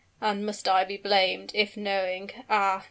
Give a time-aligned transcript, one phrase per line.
[0.19, 2.79] and must I be blamed, if knowing ah!